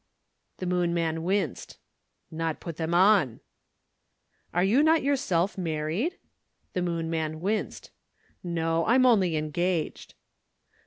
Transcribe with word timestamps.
The 0.57 0.65
Moon 0.65 0.95
man 0.95 1.21
winced. 1.21 1.77
"Not 2.31 2.59
put 2.59 2.77
them 2.77 2.91
on." 2.91 3.39
"You 4.59 4.79
are 4.79 4.83
not 4.83 5.03
yourself 5.03 5.59
married?" 5.59 6.17
The 6.73 6.81
Moon 6.81 7.07
man 7.11 7.39
winced. 7.39 7.91
"No, 8.41 8.83
I'm 8.87 9.05
only 9.05 9.35
engaged." 9.37 10.15